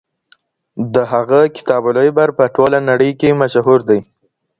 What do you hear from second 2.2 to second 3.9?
په ټوله نړۍ کي مشهور